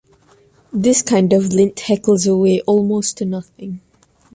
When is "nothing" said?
3.25-3.81